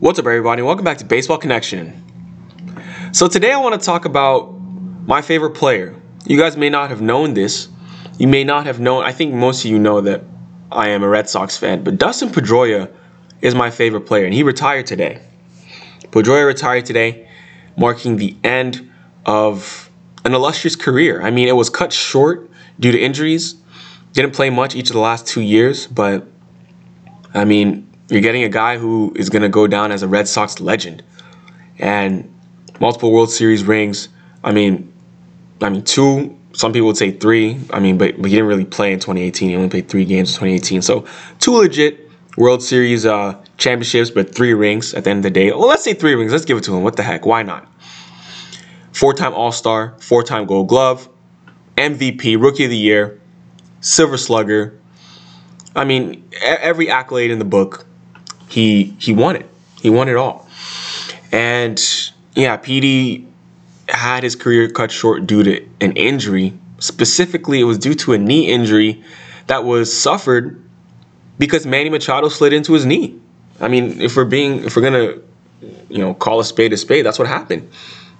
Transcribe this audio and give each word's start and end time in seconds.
What's 0.00 0.16
up, 0.20 0.26
everybody? 0.26 0.62
Welcome 0.62 0.84
back 0.84 0.98
to 0.98 1.04
Baseball 1.04 1.38
Connection. 1.38 1.92
So, 3.10 3.26
today 3.26 3.50
I 3.50 3.56
want 3.56 3.80
to 3.80 3.84
talk 3.84 4.04
about 4.04 4.52
my 5.08 5.20
favorite 5.20 5.56
player. 5.56 6.00
You 6.24 6.38
guys 6.38 6.56
may 6.56 6.70
not 6.70 6.90
have 6.90 7.02
known 7.02 7.34
this. 7.34 7.68
You 8.16 8.28
may 8.28 8.44
not 8.44 8.64
have 8.66 8.78
known, 8.78 9.02
I 9.02 9.10
think 9.10 9.34
most 9.34 9.64
of 9.64 9.72
you 9.72 9.78
know 9.80 10.00
that 10.02 10.22
I 10.70 10.90
am 10.90 11.02
a 11.02 11.08
Red 11.08 11.28
Sox 11.28 11.56
fan, 11.56 11.82
but 11.82 11.98
Dustin 11.98 12.28
Pedroia 12.28 12.92
is 13.40 13.56
my 13.56 13.72
favorite 13.72 14.02
player, 14.02 14.24
and 14.24 14.32
he 14.32 14.44
retired 14.44 14.86
today. 14.86 15.20
Pedroia 16.12 16.46
retired 16.46 16.86
today, 16.86 17.28
marking 17.76 18.18
the 18.18 18.36
end 18.44 18.88
of 19.26 19.90
an 20.24 20.32
illustrious 20.32 20.76
career. 20.76 21.22
I 21.22 21.32
mean, 21.32 21.48
it 21.48 21.56
was 21.56 21.70
cut 21.70 21.92
short 21.92 22.48
due 22.78 22.92
to 22.92 23.00
injuries. 23.00 23.56
Didn't 24.12 24.32
play 24.32 24.48
much 24.48 24.76
each 24.76 24.90
of 24.90 24.94
the 24.94 25.00
last 25.00 25.26
two 25.26 25.40
years, 25.40 25.88
but 25.88 26.24
I 27.34 27.44
mean, 27.44 27.87
you're 28.08 28.22
getting 28.22 28.42
a 28.42 28.48
guy 28.48 28.78
who 28.78 29.12
is 29.16 29.28
going 29.28 29.42
to 29.42 29.48
go 29.48 29.66
down 29.66 29.92
as 29.92 30.02
a 30.02 30.08
Red 30.08 30.28
Sox 30.28 30.60
legend, 30.60 31.02
and 31.78 32.32
multiple 32.80 33.12
World 33.12 33.30
Series 33.30 33.64
rings. 33.64 34.08
I 34.42 34.52
mean, 34.52 34.92
I 35.60 35.68
mean 35.68 35.82
two. 35.82 36.36
Some 36.52 36.72
people 36.72 36.86
would 36.88 36.96
say 36.96 37.12
three. 37.12 37.60
I 37.70 37.80
mean, 37.80 37.98
but, 37.98 38.16
but 38.16 38.26
he 38.26 38.36
didn't 38.36 38.48
really 38.48 38.64
play 38.64 38.92
in 38.92 38.98
2018. 38.98 39.50
He 39.50 39.56
only 39.56 39.68
played 39.68 39.88
three 39.88 40.04
games 40.04 40.30
in 40.30 40.34
2018. 40.34 40.82
So 40.82 41.06
two 41.38 41.52
legit 41.56 42.08
World 42.36 42.62
Series 42.62 43.04
uh, 43.04 43.36
championships, 43.58 44.10
but 44.10 44.34
three 44.34 44.54
rings 44.54 44.94
at 44.94 45.04
the 45.04 45.10
end 45.10 45.18
of 45.18 45.22
the 45.24 45.30
day. 45.30 45.50
Well, 45.50 45.68
let's 45.68 45.84
say 45.84 45.94
three 45.94 46.14
rings. 46.14 46.32
Let's 46.32 46.44
give 46.44 46.56
it 46.56 46.64
to 46.64 46.76
him. 46.76 46.82
What 46.82 46.96
the 46.96 47.02
heck? 47.02 47.26
Why 47.26 47.42
not? 47.42 47.66
Four-time 48.92 49.34
All-Star, 49.34 49.96
four-time 50.00 50.46
Gold 50.46 50.68
Glove, 50.68 51.08
MVP, 51.76 52.40
Rookie 52.40 52.64
of 52.64 52.70
the 52.70 52.76
Year, 52.76 53.20
Silver 53.80 54.16
Slugger. 54.16 54.78
I 55.76 55.84
mean, 55.84 56.28
every 56.42 56.90
accolade 56.90 57.30
in 57.30 57.38
the 57.38 57.44
book, 57.44 57.86
he 58.48 58.94
he 58.98 59.12
won 59.12 59.36
it. 59.36 59.46
He 59.80 59.90
won 59.90 60.08
it 60.08 60.16
all. 60.16 60.48
And 61.32 61.80
yeah, 62.34 62.56
Petey 62.56 63.26
had 63.88 64.22
his 64.22 64.36
career 64.36 64.68
cut 64.68 64.90
short 64.90 65.26
due 65.26 65.42
to 65.42 65.66
an 65.80 65.92
injury. 65.92 66.54
Specifically, 66.78 67.60
it 67.60 67.64
was 67.64 67.78
due 67.78 67.94
to 67.94 68.12
a 68.12 68.18
knee 68.18 68.48
injury 68.48 69.02
that 69.46 69.64
was 69.64 69.96
suffered 69.96 70.62
because 71.38 71.66
Manny 71.66 71.90
Machado 71.90 72.28
slid 72.28 72.52
into 72.52 72.72
his 72.72 72.86
knee. 72.86 73.18
I 73.60 73.68
mean, 73.68 74.00
if 74.00 74.16
we're 74.16 74.24
being, 74.24 74.64
if 74.64 74.76
we're 74.76 74.82
gonna, 74.82 75.14
you 75.88 75.98
know, 75.98 76.14
call 76.14 76.40
a 76.40 76.44
spade 76.44 76.72
a 76.72 76.76
spade, 76.76 77.04
that's 77.04 77.18
what 77.18 77.28
happened. 77.28 77.68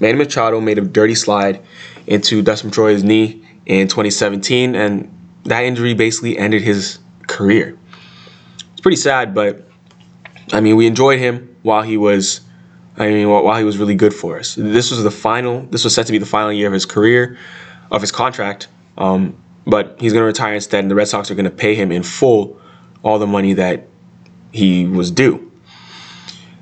Manny 0.00 0.18
Machado 0.18 0.60
made 0.60 0.78
a 0.78 0.82
dirty 0.82 1.14
slide 1.14 1.62
into 2.06 2.42
Dustin 2.42 2.70
Pedroia's 2.70 3.04
knee 3.04 3.44
in 3.66 3.86
2017, 3.86 4.74
and 4.74 5.12
that 5.44 5.64
injury 5.64 5.94
basically 5.94 6.38
ended 6.38 6.62
his 6.62 6.98
career. 7.28 7.78
It's 8.72 8.80
pretty 8.80 8.96
sad, 8.96 9.34
but 9.34 9.69
I 10.52 10.60
mean, 10.60 10.76
we 10.76 10.86
enjoyed 10.86 11.18
him 11.18 11.56
while 11.62 11.82
he 11.82 11.96
was, 11.96 12.40
I 12.96 13.08
mean, 13.08 13.28
while 13.28 13.56
he 13.56 13.64
was 13.64 13.78
really 13.78 13.94
good 13.94 14.14
for 14.14 14.38
us. 14.38 14.54
This 14.54 14.90
was 14.90 15.02
the 15.02 15.10
final. 15.10 15.62
This 15.62 15.84
was 15.84 15.94
set 15.94 16.06
to 16.06 16.12
be 16.12 16.18
the 16.18 16.26
final 16.26 16.52
year 16.52 16.66
of 16.66 16.72
his 16.72 16.86
career, 16.86 17.38
of 17.90 18.00
his 18.00 18.12
contract. 18.12 18.68
Um, 18.98 19.36
but 19.66 19.96
he's 20.00 20.12
going 20.12 20.22
to 20.22 20.26
retire 20.26 20.54
instead, 20.54 20.80
and 20.80 20.90
the 20.90 20.94
Red 20.94 21.08
Sox 21.08 21.30
are 21.30 21.34
going 21.34 21.44
to 21.44 21.50
pay 21.50 21.74
him 21.74 21.92
in 21.92 22.02
full 22.02 22.60
all 23.02 23.18
the 23.18 23.26
money 23.26 23.52
that 23.54 23.86
he 24.52 24.86
was 24.86 25.10
due. 25.10 25.50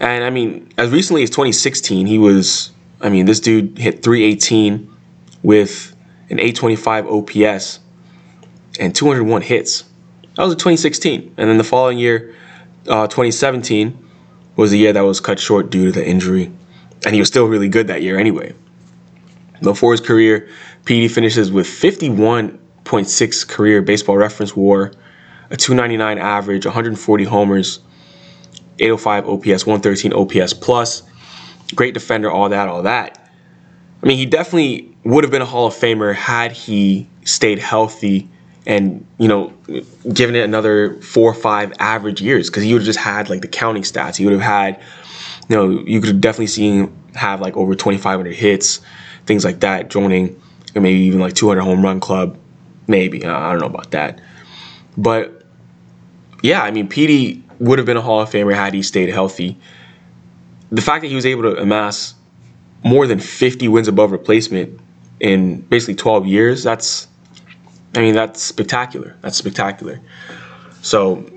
And 0.00 0.24
I 0.24 0.30
mean, 0.30 0.68
as 0.78 0.90
recently 0.90 1.22
as 1.22 1.30
2016, 1.30 2.06
he 2.06 2.18
was, 2.18 2.70
I 3.00 3.08
mean, 3.08 3.26
this 3.26 3.40
dude 3.40 3.78
hit 3.78 4.02
318 4.02 4.90
with 5.42 5.94
an 6.30 6.40
825 6.40 7.06
OPS 7.06 7.80
and 8.80 8.94
201 8.94 9.42
hits. 9.42 9.84
That 10.36 10.44
was 10.44 10.52
in 10.52 10.58
2016. 10.58 11.34
And 11.36 11.50
then 11.50 11.58
the 11.58 11.64
following 11.64 11.98
year, 11.98 12.34
uh, 12.88 13.06
2017, 13.06 14.10
was 14.56 14.70
the 14.70 14.78
year 14.78 14.92
that 14.92 15.00
was 15.00 15.20
cut 15.20 15.38
short 15.38 15.70
due 15.70 15.86
to 15.86 15.92
the 15.92 16.06
injury. 16.06 16.52
And 17.04 17.14
he 17.14 17.20
was 17.20 17.28
still 17.28 17.46
really 17.46 17.68
good 17.68 17.86
that 17.88 18.02
year 18.02 18.18
anyway. 18.18 18.54
Before 19.62 19.92
his 19.92 20.00
career, 20.00 20.48
Petey 20.84 21.08
finishes 21.08 21.50
with 21.50 21.66
51.6 21.66 23.48
career 23.48 23.82
baseball 23.82 24.16
reference 24.16 24.56
war, 24.56 24.92
a 25.50 25.56
299 25.56 26.18
average, 26.18 26.64
140 26.64 27.24
homers, 27.24 27.80
805 28.78 29.28
OPS, 29.28 29.66
113 29.66 30.12
OPS 30.12 30.52
plus. 30.54 31.02
Great 31.74 31.94
defender, 31.94 32.30
all 32.30 32.48
that, 32.48 32.68
all 32.68 32.82
that. 32.82 33.30
I 34.02 34.06
mean, 34.06 34.18
he 34.18 34.26
definitely 34.26 34.94
would 35.04 35.24
have 35.24 35.30
been 35.30 35.42
a 35.42 35.46
Hall 35.46 35.66
of 35.66 35.74
Famer 35.74 36.14
had 36.14 36.52
he 36.52 37.08
stayed 37.24 37.58
healthy 37.58 38.28
and 38.66 39.04
you 39.18 39.28
know 39.28 39.52
giving 40.12 40.36
it 40.36 40.44
another 40.44 41.00
four 41.02 41.30
or 41.30 41.34
five 41.34 41.72
average 41.78 42.20
years 42.20 42.48
because 42.48 42.62
he 42.62 42.72
would 42.72 42.82
have 42.82 42.86
just 42.86 42.98
had 42.98 43.28
like 43.28 43.40
the 43.40 43.48
counting 43.48 43.82
stats. 43.82 44.16
He 44.16 44.24
would 44.24 44.34
have 44.34 44.42
had 44.42 44.80
you 45.48 45.56
know 45.56 45.70
you 45.86 46.00
could 46.00 46.08
have 46.08 46.20
definitely 46.20 46.46
seen 46.46 46.84
him 46.84 46.96
have 47.14 47.40
like 47.40 47.56
over 47.56 47.74
2500 47.74 48.34
hits 48.34 48.80
things 49.26 49.44
like 49.44 49.60
that 49.60 49.90
joining 49.90 50.40
and 50.74 50.82
maybe 50.82 51.00
even 51.00 51.20
like 51.20 51.34
200 51.34 51.60
home 51.60 51.82
run 51.82 52.00
club 52.00 52.38
maybe. 52.86 53.24
I 53.24 53.50
don't 53.50 53.60
know 53.60 53.66
about 53.66 53.90
that. 53.92 54.20
But 54.96 55.38
yeah 56.42 56.62
i 56.62 56.70
mean 56.72 56.88
Petey 56.88 57.42
would 57.60 57.78
have 57.78 57.86
been 57.86 57.96
a 57.96 58.02
hall 58.02 58.20
of 58.20 58.30
famer 58.30 58.54
had 58.54 58.74
he 58.74 58.82
stayed 58.82 59.08
healthy. 59.08 59.58
The 60.70 60.82
fact 60.82 61.02
that 61.02 61.08
he 61.08 61.14
was 61.14 61.26
able 61.26 61.42
to 61.42 61.56
amass 61.60 62.14
more 62.84 63.06
than 63.06 63.20
50 63.20 63.68
wins 63.68 63.86
above 63.86 64.10
replacement 64.10 64.80
in 65.20 65.60
basically 65.60 65.94
12 65.94 66.26
years 66.26 66.62
that's 66.64 67.06
I 67.94 68.00
mean, 68.00 68.14
that's 68.14 68.42
spectacular. 68.42 69.16
That's 69.20 69.36
spectacular. 69.36 70.00
So, 70.80 71.28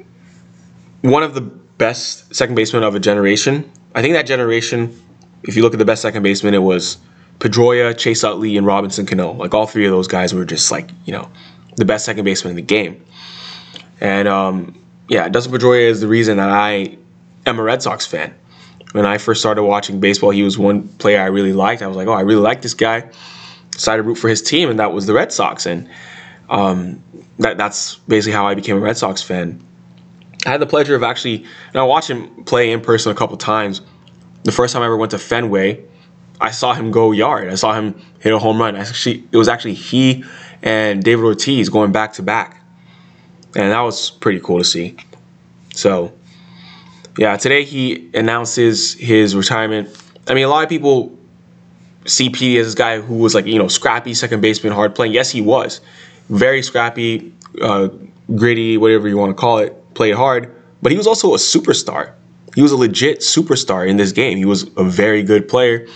one 1.02 1.24
of 1.24 1.36
the 1.36 1.42
best 1.78 2.34
second 2.34 2.56
basemen 2.56 2.84
of 2.84 2.96
a 2.96 3.00
generation. 3.00 3.70
I 3.94 4.02
think 4.02 4.14
that 4.14 4.26
generation, 4.26 5.00
if 5.44 5.56
you 5.56 5.62
look 5.62 5.74
at 5.74 5.80
the 5.80 5.86
best 5.86 6.02
second 6.02 6.24
baseman, 6.24 6.54
it 6.54 6.60
was 6.60 6.98
Pedroia, 7.40 7.98
Chase 7.98 8.24
Utley, 8.24 8.58
and 8.58 8.66
Robinson 8.66 9.06
Cano. 9.06 9.34
Like 9.34 9.54
all 9.54 9.68
three 9.68 9.86
of 9.86 9.92
those 9.92 10.08
guys 10.08 10.34
were 10.34 10.46
just 10.46 10.72
like 10.72 10.90
you 11.06 11.14
know 11.14 11.30
the 11.76 11.86
best 11.86 12.06
second 12.06 12.24
baseman 12.24 12.52
in 12.52 12.56
the 12.56 12.62
game. 12.62 13.04
And 14.02 14.28
um, 14.28 14.82
yeah, 15.08 15.30
Dustin 15.30 15.54
Pedroia 15.54 15.90
is 15.90 16.02
the 16.02 16.08
reason 16.08 16.38
that 16.38 16.50
I 16.50 16.98
am 17.46 17.60
a 17.60 17.64
Red 17.64 17.82
Sox 17.82 18.06
fan. 18.06 18.34
When 18.92 19.06
I 19.06 19.18
first 19.18 19.42
started 19.42 19.64
watching 19.64 20.00
baseball, 20.00 20.30
he 20.30 20.44
was 20.44 20.58
one 20.58 20.88
player 20.88 21.20
I 21.22 21.26
really 21.26 21.52
liked. 21.52 21.82
I 21.82 21.88
was 21.88 21.98
like, 21.98 22.08
oh, 22.08 22.14
I 22.14 22.22
really 22.22 22.42
like 22.42 22.62
this 22.62 22.74
guy. 22.74 23.10
Decided 23.72 24.04
to 24.04 24.08
root 24.08 24.16
for 24.16 24.30
his 24.30 24.42
team, 24.42 24.70
and 24.70 24.80
that 24.80 24.94
was 24.94 25.06
the 25.06 25.14
Red 25.14 25.34
Sox. 25.34 25.66
And 25.66 25.90
um, 26.50 27.04
that 27.40 27.58
that's 27.58 27.96
basically 27.96 28.34
how 28.34 28.48
I 28.48 28.56
became 28.56 28.78
a 28.78 28.80
Red 28.80 28.98
Sox 28.98 29.22
fan. 29.22 29.62
I 30.46 30.50
had 30.50 30.62
the 30.62 30.68
pleasure 30.68 30.96
of 30.96 31.04
actually, 31.04 31.44
and 31.44 31.76
I 31.76 31.84
watched 31.84 32.10
him 32.10 32.44
play 32.44 32.72
in 32.72 32.82
person 32.82 33.12
a 33.12 33.16
couple 33.16 33.38
times. 33.38 33.82
The 34.44 34.52
first 34.52 34.74
time 34.74 34.84
I 34.84 34.86
ever 34.86 34.98
went 34.98 35.12
to 35.12 35.18
Fenway, 35.18 35.84
I 36.40 36.52
saw 36.52 36.74
him 36.74 36.92
go 36.92 37.12
yard. 37.12 37.50
I 37.50 37.56
saw 37.56 37.74
him 37.74 38.00
hit 38.20 38.32
a 38.32 38.38
home 38.38 38.60
run. 38.60 38.76
Actually, 38.76 39.24
it 39.32 39.38
was 39.38 39.48
actually 39.48 39.74
he 39.74 40.24
and 40.62 41.04
David 41.04 41.26
Ortiz 41.26 41.70
going 41.70 41.92
back 41.92 42.14
to 42.14 42.24
back, 42.24 42.62
and 43.56 43.72
that 43.72 43.82
was 43.82 44.12
pretty 44.12 44.40
cool 44.40 44.60
to 44.60 44.64
see. 44.64 44.96
So, 45.74 46.14
yeah, 47.18 47.38
today 47.38 47.64
he 47.64 48.12
announces 48.14 48.94
his 48.94 49.36
retirement. 49.36 49.90
I 50.28 50.36
mean, 50.36 50.46
a 50.46 50.50
lot 50.50 50.64
of 50.64 50.70
people 50.70 51.18
see 52.06 52.30
P 52.30 52.58
as 52.60 52.68
this 52.68 52.76
guy 52.76 53.02
who 53.02 53.16
was 53.16 53.34
like 53.34 53.48
you 53.48 53.58
know 53.58 53.68
scrappy 53.68 54.14
second 54.14 54.42
baseman, 54.42 54.74
hard 54.74 54.94
playing. 54.94 55.14
Yes, 55.14 55.32
he 55.32 55.42
was 55.42 55.82
very 56.30 56.62
scrappy, 56.62 57.34
uh, 57.62 57.90
gritty, 58.36 58.78
whatever 58.78 59.08
you 59.08 59.18
want 59.18 59.36
to 59.36 59.40
call 59.40 59.60
it, 59.60 59.94
played 59.94 60.16
hard. 60.16 60.54
But 60.82 60.92
he 60.92 60.98
was 60.98 61.08
also 61.08 61.34
a 61.34 61.38
superstar. 61.38 62.14
He 62.54 62.62
was 62.62 62.72
a 62.72 62.78
legit 62.78 63.20
superstar 63.20 63.88
in 63.88 63.98
this 63.98 64.12
game. 64.12 64.38
He 64.38 64.46
was 64.46 64.70
a 64.78 64.84
very 64.84 65.24
good 65.24 65.48
player, 65.48 65.88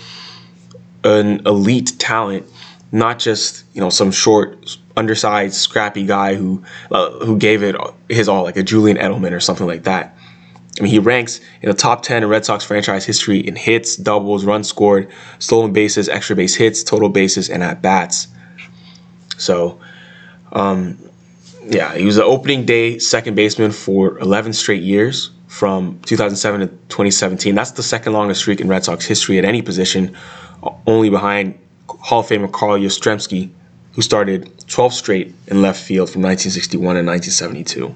an 1.03 1.45
elite 1.45 1.94
talent, 2.00 2.45
not 2.91 3.19
just 3.19 3.63
you 3.73 3.81
know 3.81 3.90
some 3.90 4.12
short, 4.12 4.78
undersized, 4.97 5.56
scrappy 5.56 6.06
guy 6.06 6.35
who 6.35 6.63
uh, 6.91 7.11
who 7.25 7.38
gave 7.38 7.63
it 7.63 7.75
his 8.09 8.28
all, 8.28 8.44
like 8.44 8.57
a 8.57 8.63
Julian 8.63 8.97
Edelman 8.97 9.31
or 9.31 9.40
something 9.40 9.67
like 9.67 9.84
that. 9.84 10.16
I 10.79 10.84
mean, 10.84 10.91
he 10.91 11.00
ranks 11.00 11.41
in 11.61 11.69
the 11.69 11.75
top 11.75 12.03
10 12.03 12.23
in 12.23 12.29
Red 12.29 12.46
Sox 12.46 12.63
franchise 12.63 13.06
history 13.06 13.40
in 13.40 13.55
hits, 13.55 13.97
doubles, 13.97 14.46
runs 14.46 14.70
scored, 14.70 15.11
stolen 15.40 15.73
bases, 15.73 16.08
extra 16.08 16.37
base 16.37 16.55
hits, 16.55 16.84
total 16.84 17.09
bases, 17.09 17.49
and 17.49 17.64
at 17.64 17.81
bats. 17.81 18.29
So 19.37 19.79
um, 20.51 20.97
yeah, 21.63 21.96
he 21.96 22.05
was 22.05 22.16
the 22.16 22.23
opening 22.23 22.66
day 22.66 22.99
second 22.99 23.35
baseman 23.35 23.72
for 23.72 24.17
11 24.19 24.53
straight 24.53 24.81
years 24.81 25.31
from 25.47 25.99
2007 26.05 26.61
to 26.61 26.67
2017. 26.67 27.55
That's 27.55 27.72
the 27.72 27.84
second 27.84 28.13
longest 28.13 28.41
streak 28.41 28.61
in 28.61 28.67
Red 28.67 28.84
Sox 28.84 29.05
history 29.05 29.37
at 29.37 29.46
any 29.46 29.61
position, 29.61 30.16
only 30.87 31.09
behind 31.09 31.59
Hall 31.87 32.22
of 32.22 32.28
Famer 32.28 32.51
Carl 32.51 32.79
Yastrzemski, 32.79 33.51
who 33.93 34.01
started 34.01 34.51
12 34.67 34.93
straight 34.93 35.35
in 35.47 35.61
left 35.61 35.81
field 35.81 36.09
from 36.09 36.22
1961 36.22 36.97
and 36.97 37.07
1972. 37.07 37.95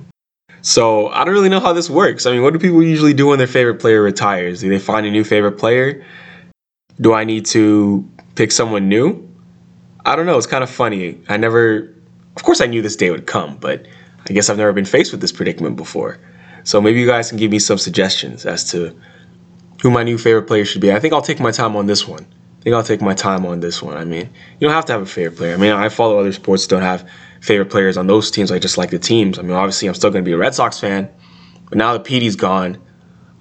So 0.62 1.10
I 1.10 1.26
don't 1.26 1.34
really 1.34 1.50
know 1.50 1.60
how 1.60 1.74
this 1.74 1.90
works. 1.90 2.26
I 2.26 2.32
mean, 2.32 2.42
what 2.42 2.54
do 2.54 2.60
people 2.60 2.82
usually 2.82 3.14
do 3.14 3.28
when 3.28 3.38
their 3.38 3.48
favorite 3.48 3.80
player 3.80 4.02
retires? 4.02 4.62
Do 4.62 4.70
they 4.70 4.80
find 4.80 5.06
a 5.06 5.12
new 5.12 5.24
favorite 5.24 5.58
player? 5.58 6.06
Do 7.02 7.14
I 7.14 7.24
need 7.24 7.46
to 7.48 8.10
pick 8.36 8.52
someone 8.52 8.88
new? 8.88 9.30
I 10.06 10.16
don't 10.16 10.26
know. 10.26 10.38
It's 10.38 10.48
kind 10.48 10.64
of 10.64 10.70
funny. 10.70 11.20
I 11.28 11.38
never 11.38 11.93
of 12.36 12.44
course, 12.44 12.62
I 12.62 12.66
knew 12.66 12.82
this 12.82 12.96
day 12.96 13.12
would 13.12 13.28
come, 13.28 13.58
but 13.58 13.88
I 14.30 14.34
guess 14.34 14.50
I've 14.50 14.58
never 14.58 14.74
been 14.74 14.86
faced 14.86 15.12
with 15.12 15.22
this 15.22 15.32
predicament 15.32 15.76
before. 15.76 16.20
So 16.64 16.82
maybe 16.82 17.00
you 17.00 17.08
guys 17.08 17.30
can 17.30 17.38
give 17.38 17.52
me 17.52 17.60
some 17.60 17.78
suggestions 17.78 18.46
as 18.46 18.72
to 18.72 18.98
who 19.82 19.92
my 19.92 20.04
new 20.04 20.18
favorite 20.18 20.44
player 20.44 20.66
should 20.66 20.82
be. 20.82 20.92
I 20.92 21.00
think 21.00 21.14
I'll 21.14 21.22
take 21.22 21.40
my 21.40 21.52
time 21.52 21.76
on 21.76 21.88
this 21.88 22.08
one. 22.08 22.26
I 22.60 22.64
think 22.64 22.76
I'll 22.76 22.84
take 22.84 23.02
my 23.02 23.14
time 23.14 23.46
on 23.46 23.60
this 23.60 23.84
one. 23.84 23.98
I 23.98 24.06
mean, 24.06 24.30
you 24.60 24.68
don't 24.68 24.74
have 24.74 24.86
to 24.86 24.94
have 24.94 25.02
a 25.02 25.06
favorite 25.06 25.38
player. 25.38 25.54
I 25.54 25.58
mean, 25.58 25.74
I 25.74 25.90
follow 25.90 26.18
other 26.18 26.32
sports 26.32 26.66
don't 26.66 26.82
have 26.82 27.10
favorite 27.42 27.70
players 27.70 27.98
on 27.98 28.08
those 28.08 28.32
teams. 28.32 28.52
I 28.52 28.60
just 28.60 28.78
like 28.78 28.92
the 28.92 29.00
teams. 29.00 29.38
I 29.38 29.42
mean, 29.42 29.52
obviously, 29.52 29.90
I'm 29.90 29.94
still 29.96 30.10
going 30.10 30.24
to 30.24 30.28
be 30.28 30.32
a 30.32 30.38
Red 30.38 30.56
Sox 30.56 30.80
fan, 30.80 31.10
but 31.68 31.78
now 31.78 31.92
that 31.92 32.06
Petey's 32.06 32.38
gone, 32.38 32.82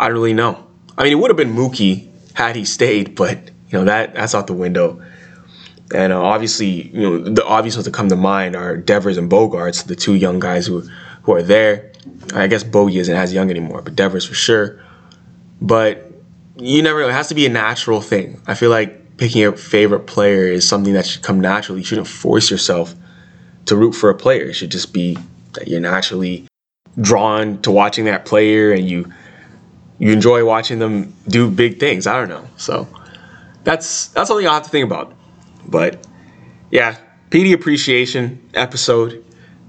I 0.00 0.09
don't 0.09 0.15
really 0.15 0.35
know. 0.35 0.67
I 0.99 1.05
mean, 1.05 1.12
it 1.12 1.15
would 1.17 1.31
have 1.31 1.37
been 1.37 1.55
Mookie 1.55 2.09
had 2.35 2.56
he 2.56 2.65
stayed, 2.65 3.15
but 3.15 3.39
you 3.69 3.79
know 3.79 3.85
that 3.85 4.15
that's 4.15 4.35
out 4.35 4.49
the 4.49 4.53
window. 4.55 5.00
And 5.94 6.12
uh, 6.12 6.23
obviously, 6.23 6.89
you 6.89 7.00
know, 7.00 7.19
the 7.19 7.44
obvious 7.44 7.77
ones 7.77 7.85
that 7.85 7.94
come 7.94 8.09
to 8.09 8.17
mind 8.17 8.56
are 8.56 8.77
Devers 8.77 9.19
and 9.19 9.31
Bogaerts, 9.31 9.87
the 9.87 9.97
two 9.97 10.15
young 10.15 10.41
guys 10.41 10.67
who 10.67 10.83
who 11.23 11.33
are 11.33 11.43
there. 11.43 11.93
I 12.35 12.47
guess 12.47 12.65
Bogey 12.65 12.99
isn't 12.99 13.15
as 13.15 13.33
young 13.33 13.50
anymore, 13.50 13.83
but 13.83 13.94
Devers 13.94 14.25
for 14.25 14.35
sure. 14.35 14.81
But 15.61 16.11
you 16.56 16.83
never 16.83 17.00
know. 17.00 17.09
It 17.09 17.12
has 17.12 17.29
to 17.29 17.35
be 17.35 17.47
a 17.47 17.50
natural 17.50 18.00
thing. 18.00 18.41
I 18.47 18.55
feel 18.55 18.71
like 18.71 19.17
picking 19.17 19.44
a 19.44 19.56
favorite 19.56 20.06
player 20.06 20.47
is 20.47 20.67
something 20.67 20.94
that 20.94 21.06
should 21.06 21.23
come 21.23 21.41
naturally. 21.41 21.81
You 21.81 21.85
shouldn't 21.85 22.09
force 22.09 22.50
yourself 22.50 22.94
to 23.67 23.77
root 23.77 23.93
for 23.93 24.11
a 24.11 24.15
player. 24.15 24.47
It 24.47 24.55
should 24.55 24.71
just 24.71 24.93
be 24.93 25.17
that 25.53 25.69
you're 25.69 25.81
naturally 25.81 26.47
drawn 27.00 27.61
to 27.62 27.71
watching 27.71 28.05
that 28.06 28.25
player 28.25 28.73
and 28.73 28.89
you 28.89 29.12
you 29.99 30.11
enjoy 30.11 30.44
watching 30.44 30.79
them 30.79 31.15
do 31.29 31.50
big 31.50 31.79
things. 31.79 32.06
I 32.06 32.15
don't 32.15 32.29
know. 32.29 32.49
So 32.56 32.89
that's 33.65 34.09
that's 34.09 34.29
something 34.29 34.47
I'll 34.47 34.55
have 34.55 34.65
to 34.65 34.71
think 34.71 34.85
about. 34.85 35.15
But 35.73 36.07
yeah, 36.71 36.97
Petey 37.31 37.53
appreciation 37.53 38.49
episode. 38.55 39.25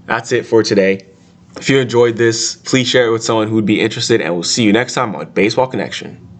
That's 0.06 0.30
it 0.30 0.46
for 0.46 0.62
today. 0.62 1.08
If 1.56 1.68
you 1.68 1.78
enjoyed 1.78 2.16
this, 2.16 2.56
please 2.56 2.86
share 2.86 3.06
it 3.06 3.10
with 3.10 3.24
someone 3.24 3.48
who 3.48 3.54
would 3.54 3.66
be 3.66 3.80
interested, 3.80 4.20
and 4.20 4.34
we'll 4.34 4.42
see 4.42 4.64
you 4.64 4.72
next 4.72 4.94
time 4.94 5.16
on 5.16 5.30
Baseball 5.30 5.66
Connection. 5.66 6.33